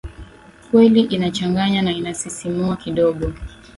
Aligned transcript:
kweli 0.71 1.01
inachanganya 1.01 1.81
na 1.81 1.91
inasisimua 1.91 2.75
kidogo 2.75 3.33